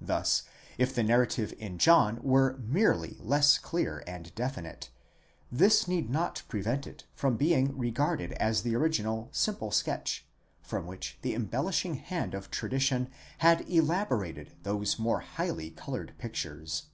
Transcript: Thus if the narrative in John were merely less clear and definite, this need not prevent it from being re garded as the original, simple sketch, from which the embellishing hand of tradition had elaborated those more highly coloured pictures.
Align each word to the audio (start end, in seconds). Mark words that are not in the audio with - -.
Thus 0.00 0.44
if 0.78 0.94
the 0.94 1.02
narrative 1.02 1.52
in 1.58 1.78
John 1.78 2.22
were 2.22 2.56
merely 2.58 3.16
less 3.18 3.58
clear 3.58 4.04
and 4.06 4.32
definite, 4.36 4.90
this 5.50 5.88
need 5.88 6.08
not 6.08 6.44
prevent 6.48 6.86
it 6.86 7.02
from 7.16 7.36
being 7.36 7.76
re 7.76 7.90
garded 7.90 8.30
as 8.34 8.62
the 8.62 8.76
original, 8.76 9.28
simple 9.32 9.72
sketch, 9.72 10.24
from 10.62 10.86
which 10.86 11.18
the 11.22 11.34
embellishing 11.34 11.94
hand 11.96 12.32
of 12.32 12.48
tradition 12.48 13.10
had 13.38 13.68
elaborated 13.68 14.52
those 14.62 15.00
more 15.00 15.18
highly 15.18 15.70
coloured 15.72 16.14
pictures. 16.16 16.84